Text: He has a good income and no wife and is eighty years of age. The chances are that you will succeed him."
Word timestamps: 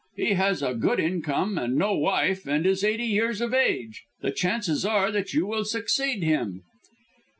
He 0.15 0.31
has 0.33 0.63
a 0.63 0.73
good 0.73 0.99
income 0.99 1.59
and 1.59 1.75
no 1.75 1.95
wife 1.95 2.47
and 2.47 2.65
is 2.65 2.83
eighty 2.83 3.05
years 3.05 3.39
of 3.39 3.53
age. 3.53 4.05
The 4.21 4.31
chances 4.31 4.83
are 4.83 5.11
that 5.11 5.35
you 5.35 5.45
will 5.45 5.63
succeed 5.63 6.23
him." 6.23 6.63